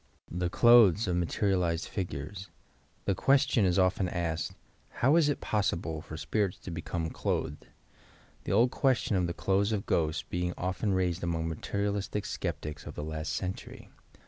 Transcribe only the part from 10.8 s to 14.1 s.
raised among material istic sceptics of the last century.